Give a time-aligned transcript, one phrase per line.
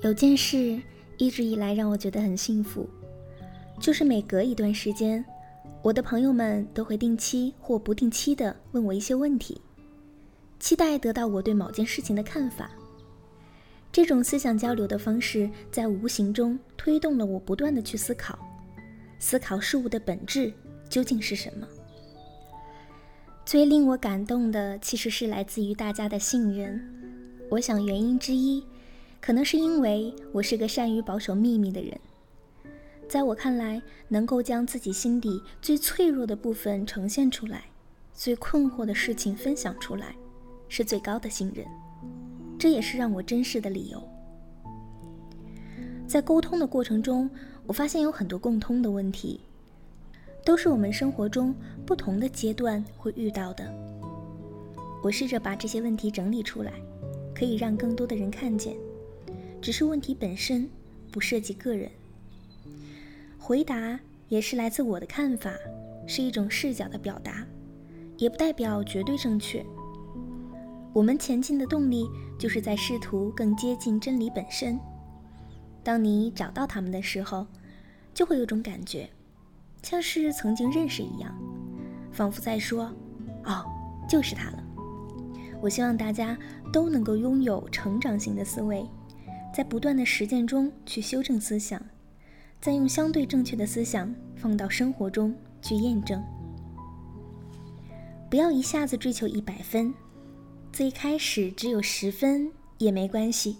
[0.00, 0.80] 有件事
[1.16, 2.88] 一直以来让我觉得很幸福，
[3.80, 5.24] 就是每隔一段时间，
[5.82, 9.60] 我的朋友们都会定期或不定期的问我一些问题，
[10.60, 12.70] 期待得到我对某件事情的看法。
[13.90, 18.38] 这种思想交流的方式，在无形中推动了我不断的去思考，
[19.18, 20.52] 思考事物的本质
[20.88, 21.66] 究竟是什么。
[23.44, 26.80] 最令我感动的，其实是来自于大家的信任。
[27.50, 28.62] 我想原因之一。
[29.20, 31.98] 可能是因为我是个善于保守秘密的人，
[33.08, 37.64] 在我看来，能够将自己心底最脆弱的部分呈现出来，
[38.14, 40.14] 最困惑的事情分享出来，
[40.68, 41.66] 是最高的信任。
[42.58, 44.02] 这也是让我珍视的理由。
[46.06, 47.28] 在沟通的过程中，
[47.66, 49.40] 我发现有很多共通的问题，
[50.44, 51.54] 都是我们生活中
[51.84, 53.70] 不同的阶段会遇到的。
[55.02, 56.72] 我试着把这些问题整理出来，
[57.34, 58.74] 可以让更多的人看见。
[59.60, 60.68] 只是问题本身
[61.10, 61.90] 不涉及个人，
[63.38, 65.52] 回答也是来自我的看法，
[66.06, 67.46] 是一种视角的表达，
[68.16, 69.64] 也不代表绝对正确。
[70.92, 74.78] 我们前进的动力就是在试图更接近真理本身。
[75.84, 77.46] 当你找到他们的时候，
[78.14, 79.08] 就会有种感觉，
[79.82, 81.36] 像是曾经认识一样，
[82.12, 82.92] 仿佛在说
[83.44, 83.64] ：“哦，
[84.08, 84.64] 就是他了。”
[85.60, 86.38] 我希望大家
[86.72, 88.86] 都能够拥有成长型的思维。
[89.52, 91.80] 在不断的实践中去修正思想，
[92.60, 96.22] 再用相对正确的思想放到生活中去验证。
[98.30, 99.92] 不要一下子追求一百分，
[100.72, 103.56] 最开始只有十分也没关系，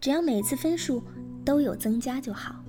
[0.00, 1.02] 只要每次分数
[1.44, 2.62] 都有增加就好。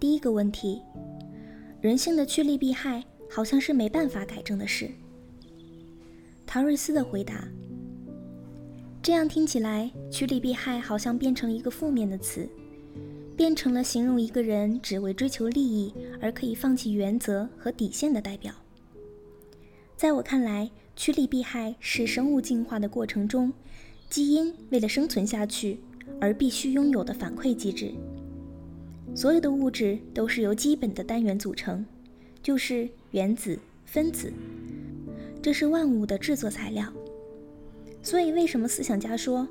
[0.00, 0.82] 第一个问题，
[1.80, 4.90] 人性的趋利避害好像是没办法改正的事。
[6.44, 7.48] 唐瑞斯的回答。
[9.00, 12.48] 这样听起来，趋利避害好像变成一个负面的词，
[13.36, 18.52] 变成了形容一个人只为追求利益而可以放弃原则和底线的代表。
[19.96, 23.52] 在我看来，趋利避害是生物进化的过程中，
[24.10, 25.78] 基因为了生存下去
[26.20, 27.92] 而必须拥有的反馈机制。
[29.14, 31.84] 所有的物质都是由基本的单元组成，
[32.42, 34.30] 就是原子、分子，
[35.40, 36.92] 这是万物的制作材料。
[38.08, 39.46] 所以，为什么思想家说，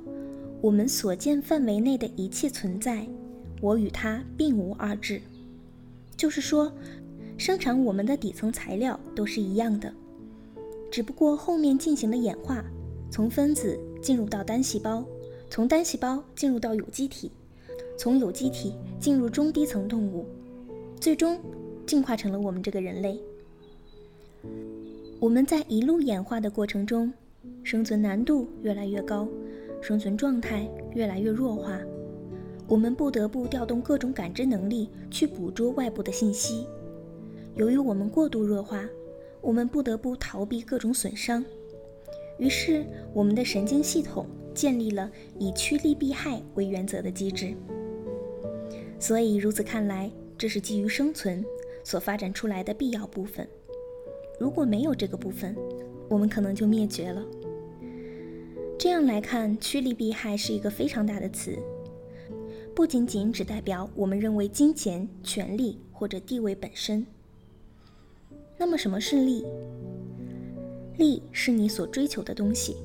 [0.61, 3.07] 我们所见范围内的一切存在，
[3.61, 5.21] 我与它并无二致？
[6.15, 6.73] 就是说，
[7.37, 9.93] 生产我们的底层材料都是一样的，
[10.89, 12.65] 只不过后面进行了演化，
[13.11, 15.05] 从分子进入到单细胞，
[15.51, 17.29] 从单细胞进入到有机体，
[17.95, 20.25] 从有机体进入中低层动物，
[20.99, 21.39] 最终
[21.85, 23.19] 进化成了我们这个人类。
[25.19, 27.13] 我们在一路演化的过程中。
[27.63, 29.27] 生存难度越来越高，
[29.81, 31.79] 生存状态越来越弱化，
[32.67, 36.65] 我们不得不调动各种感知能力去捕捉外部的信息。
[37.55, 38.87] 由于我们过度弱化，
[39.41, 41.43] 我们不得不逃避各种损伤，
[42.37, 47.53] 于是我们的神经系统建立了以趋利避害为原则的机制。
[48.99, 51.43] 所以如此看来，这是基于生存
[51.83, 53.47] 所发展出来的必要部分。
[54.39, 55.55] 如果没有这个部分，
[56.09, 57.23] 我们可能就灭绝了。
[58.87, 61.59] 这样来看，趋利避害是一个非常大的词，
[62.73, 67.05] 不仅仅只代表我们认为金钱、权力或者地位本身。
[68.57, 69.43] 那么，什么是利？
[70.95, 72.77] 利是你所追求的东西，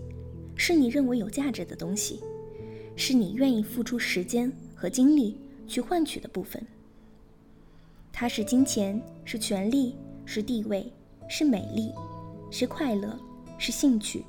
[0.56, 2.18] 是你认为有价值的东西，
[2.96, 5.36] 是你愿意付出时间和精力
[5.68, 6.60] 去换取的部分。
[8.12, 9.94] 它是金钱，是权力，
[10.26, 10.92] 是地位，
[11.28, 11.92] 是美丽。
[12.50, 13.16] 是快乐，
[13.56, 14.24] 是兴趣，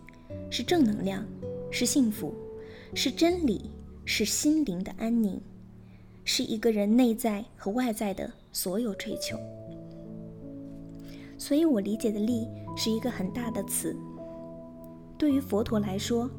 [0.52, 1.26] 是正能量，
[1.76, 2.32] 是幸福，
[2.94, 3.72] 是真理，
[4.06, 5.42] 是心灵的安宁，
[6.24, 9.36] 是一个人内在和外在的所有追求。
[11.36, 12.48] 所以我理解的“力”
[12.78, 13.98] 是一个很大的词。
[15.18, 16.30] 对于佛陀来说，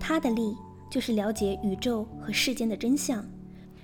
[0.00, 0.56] 他的力
[0.90, 3.22] 就是了解宇宙和世间的真相，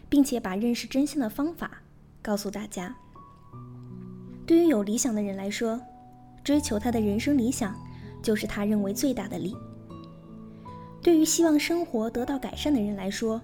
[0.08, 1.82] 并且把认识真相的方法
[2.22, 2.96] 告诉大家。
[4.46, 5.78] 对于有理想的人来说，
[6.42, 7.78] 追求他的人生理想，
[8.22, 9.54] 就是他认为最大的利。
[11.06, 13.40] 对于希望生活得到改善的人来说，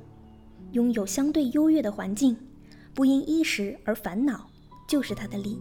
[0.72, 2.36] 拥有相对优越的环境，
[2.92, 4.50] 不因衣食而烦恼，
[4.88, 5.60] 就是他的利。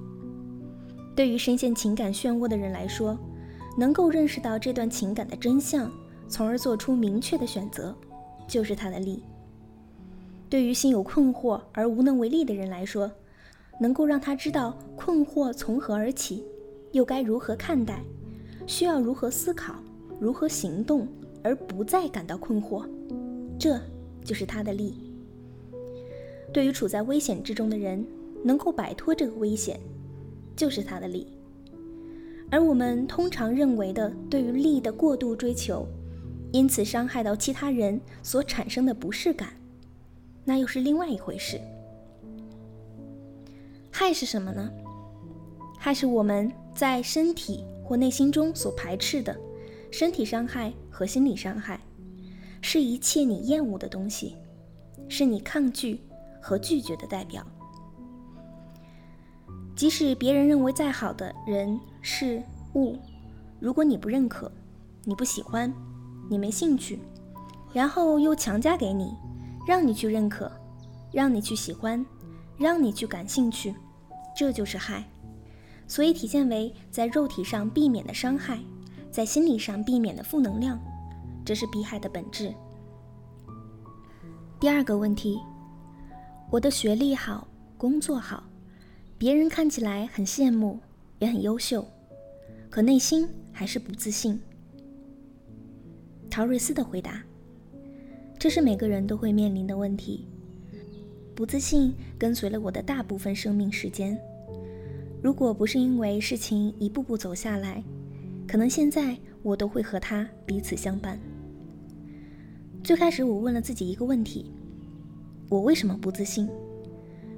[1.15, 3.15] 对于深陷情感漩涡的人来说，
[3.77, 5.91] 能够认识到这段情感的真相，
[6.27, 7.95] 从而做出明确的选择，
[8.47, 9.21] 就是他的利。
[10.49, 13.11] 对于心有困惑而无能为力的人来说，
[13.79, 16.43] 能够让他知道困惑从何而起。
[16.93, 18.01] 又该如何看待？
[18.65, 19.75] 需要如何思考？
[20.19, 21.07] 如何行动？
[21.43, 22.87] 而不再感到困惑，
[23.59, 23.79] 这
[24.23, 24.93] 就是他的利。
[26.53, 28.05] 对于处在危险之中的人，
[28.43, 29.79] 能够摆脱这个危险，
[30.55, 31.27] 就是他的利。
[32.49, 35.87] 而我们通常认为的对于利的过度追求，
[36.51, 39.53] 因此伤害到其他人所产生的不适感，
[40.43, 41.59] 那又是另外一回事。
[43.89, 44.69] 害是什么呢？
[45.79, 49.35] 害是我们在身体或内心中所排斥的，
[49.91, 51.79] 身体伤害和心理伤害，
[52.61, 54.37] 是一切你厌恶的东西，
[55.09, 55.99] 是你抗拒
[56.41, 57.45] 和拒绝的代表。
[59.75, 62.41] 即使别人认为再好的人事
[62.75, 62.97] 物，
[63.59, 64.51] 如果你不认可，
[65.03, 65.73] 你不喜欢，
[66.29, 66.99] 你没兴趣，
[67.73, 69.13] 然后又强加给你，
[69.67, 70.51] 让你去认可，
[71.11, 72.05] 让你去喜欢，
[72.57, 73.73] 让你去感兴趣，
[74.35, 75.03] 这就是害。
[75.87, 78.59] 所以体现为在肉体上避免的伤害，
[79.11, 80.79] 在心理上避免的负能量，
[81.43, 82.53] 这是逼害的本质。
[84.59, 85.37] 第二个问题，
[86.49, 87.47] 我的学历好，
[87.77, 88.43] 工作好。
[89.17, 90.79] 别人看起来很羡慕，
[91.19, 91.85] 也很优秀，
[92.69, 94.39] 可内心还是不自信。
[96.29, 97.21] 陶瑞斯的回答：
[98.39, 100.25] 这是每个人都会面临的问题。
[101.35, 104.17] 不自信跟随了我的大部分生命时间。
[105.21, 107.83] 如果不是因为事情一步步走下来，
[108.51, 111.17] 可能现在我都会和他彼此相伴。
[112.83, 114.51] 最开始我问了自己一个问题：
[115.47, 116.49] 我为什么不自信？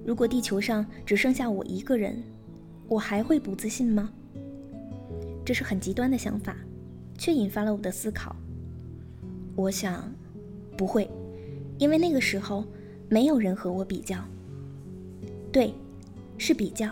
[0.03, 2.15] 如果地球上只剩下我一个人，
[2.87, 4.11] 我还会不自信吗？
[5.45, 6.57] 这是很极端的想法，
[7.15, 8.35] 却引发了我的思考。
[9.55, 10.11] 我想，
[10.75, 11.07] 不会，
[11.77, 12.65] 因为那个时候
[13.07, 14.17] 没有人和我比较。
[15.51, 15.75] 对，
[16.39, 16.89] 是比较，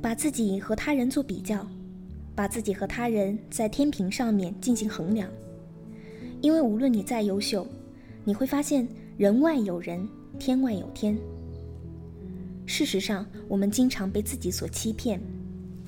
[0.00, 1.68] 把自己和他人做比较，
[2.34, 5.28] 把自己和他人在天平上面进行衡量。
[6.40, 7.66] 因为无论你再优秀，
[8.24, 8.86] 你会发现
[9.16, 10.08] 人外有人，
[10.38, 11.16] 天外有天。
[12.66, 15.20] 事实上，我们经常被自己所欺骗，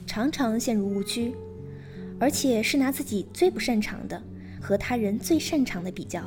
[0.06, 1.32] 常常陷入误区，
[2.18, 4.22] 而且是拿自己最不擅长的
[4.60, 6.22] 和他人最擅长的比较。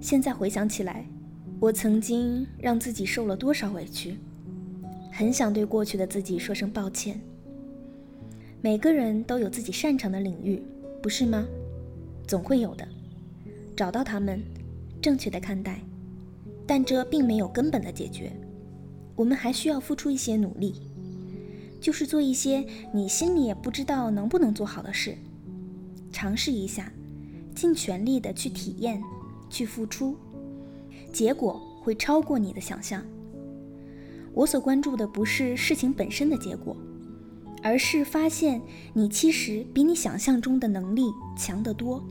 [0.00, 1.06] 现在回想起来，
[1.58, 4.16] 我曾经让自己受了多少委屈，
[5.10, 7.18] 很想对过去的自己说声抱歉。
[8.64, 10.62] 每个人都有自己擅长的领域，
[11.02, 11.46] 不是吗？
[12.26, 12.88] 总会有的，
[13.76, 14.42] 找到他们，
[15.02, 15.80] 正确的看待，
[16.66, 18.32] 但这并没有根本的解决。
[19.16, 20.80] 我们还需要付出一些努力，
[21.78, 25.14] 就是做一些你心里也不知道能不能做好的事，
[26.10, 26.90] 尝试一下，
[27.54, 28.98] 尽全力的去体验，
[29.50, 30.16] 去付出，
[31.12, 33.04] 结果会超过你的想象。
[34.32, 36.74] 我所关注的不是事情本身的结果，
[37.64, 38.60] 而是发现
[38.92, 41.02] 你其实比你想象中的能力
[41.34, 42.04] 强得多。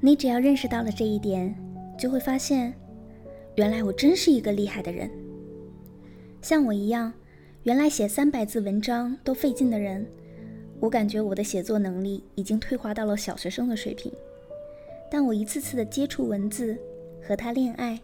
[0.00, 1.52] 你只要认识到了这一点，
[1.98, 2.72] 就会发现，
[3.56, 5.10] 原来我真是一个厉害的人。
[6.40, 7.12] 像我一样，
[7.64, 10.06] 原来写三百字文章都费劲的人，
[10.78, 14.12] 我感觉我的写作能力已经退化到了小学生的水平。
[15.10, 16.78] 但我一次次的接触文字，
[17.20, 18.00] 和他恋爱，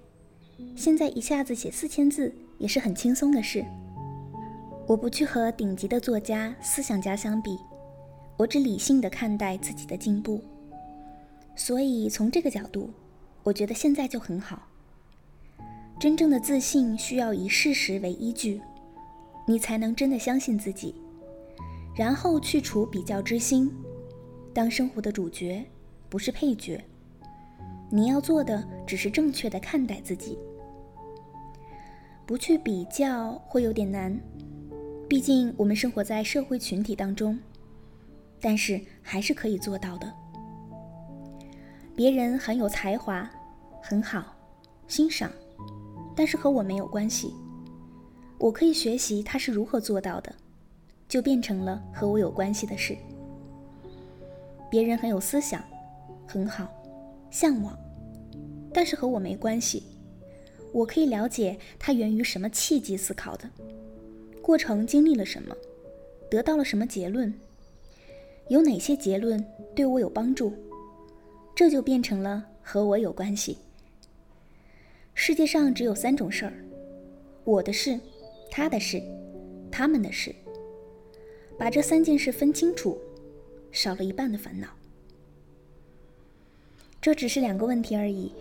[0.75, 3.65] 现在一下子写四千字也是很轻松的事。
[4.87, 7.59] 我不去和顶级的作家、思想家相比，
[8.37, 10.43] 我只理性的看待自己的进步。
[11.55, 12.91] 所以从这个角度，
[13.43, 14.69] 我觉得现在就很好。
[16.01, 18.61] 真正的自信需要以事实为依据，
[19.47, 20.95] 你才能真的相信自己，
[21.95, 23.71] 然后去除比较之心，
[24.53, 25.65] 当生活的主角，
[26.09, 26.83] 不是配角。
[27.89, 30.37] 你要做的只是正确的看待自己，
[32.27, 34.19] 不去比较会有点难，
[35.13, 37.39] 毕竟我们生活在社会群体当中，
[38.41, 40.11] 但是还是可以做到的。
[41.95, 43.31] 别人很有才华，
[43.83, 44.35] 很好，
[44.89, 45.31] 欣赏。
[46.17, 47.31] 但是和我没有关系，
[48.39, 50.35] 我可以学习他是如何做到的，
[51.07, 52.97] 就变成了和我有关系的事。
[54.71, 55.63] 别人很有思想，
[56.27, 56.67] 很好，
[57.31, 57.79] 向往，
[58.73, 59.83] 但是和我没关系，
[60.73, 63.47] 我可以了解他源于什么契机思考的，
[64.43, 65.57] 过程经历了什么，
[66.29, 67.33] 得到了什么结论，
[68.49, 69.43] 有哪些结论
[69.75, 70.53] 对我有帮助，
[71.55, 73.57] 这就变成了和我有关系。
[75.15, 76.53] 世界上只有三种事儿：
[77.45, 77.99] 我的事、
[78.51, 79.01] 他的事、
[79.71, 80.35] 他们的事。
[81.59, 82.99] 把这三件事分清楚，
[83.71, 84.67] 少了一半的烦恼。
[87.01, 88.33] 这只是两个问题而已，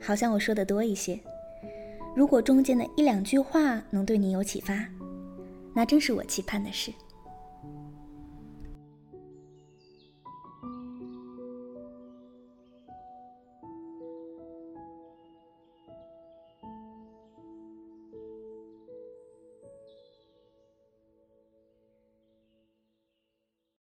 [0.00, 1.20] 好像我说的多一些。
[2.16, 4.88] 如果中间的一两句话能对你有启发，
[5.76, 6.90] 那正是我期盼的事。